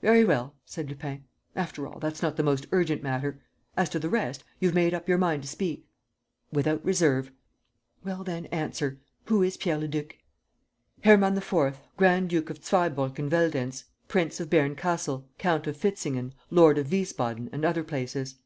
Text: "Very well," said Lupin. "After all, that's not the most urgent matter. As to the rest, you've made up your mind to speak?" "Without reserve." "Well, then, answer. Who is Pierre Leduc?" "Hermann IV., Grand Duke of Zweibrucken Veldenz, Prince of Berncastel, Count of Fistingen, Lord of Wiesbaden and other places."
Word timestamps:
"Very 0.00 0.24
well," 0.24 0.54
said 0.64 0.88
Lupin. 0.88 1.24
"After 1.54 1.86
all, 1.86 1.98
that's 2.00 2.22
not 2.22 2.36
the 2.38 2.42
most 2.42 2.66
urgent 2.72 3.02
matter. 3.02 3.42
As 3.76 3.90
to 3.90 3.98
the 3.98 4.08
rest, 4.08 4.42
you've 4.58 4.72
made 4.72 4.94
up 4.94 5.06
your 5.06 5.18
mind 5.18 5.42
to 5.42 5.48
speak?" 5.50 5.86
"Without 6.50 6.82
reserve." 6.82 7.30
"Well, 8.02 8.24
then, 8.24 8.46
answer. 8.46 9.02
Who 9.26 9.42
is 9.42 9.58
Pierre 9.58 9.76
Leduc?" 9.76 10.16
"Hermann 11.04 11.36
IV., 11.36 11.76
Grand 11.98 12.30
Duke 12.30 12.48
of 12.48 12.64
Zweibrucken 12.64 13.28
Veldenz, 13.28 13.84
Prince 14.08 14.40
of 14.40 14.48
Berncastel, 14.48 15.28
Count 15.36 15.66
of 15.66 15.76
Fistingen, 15.76 16.32
Lord 16.50 16.78
of 16.78 16.90
Wiesbaden 16.90 17.50
and 17.52 17.62
other 17.62 17.84
places." 17.84 18.36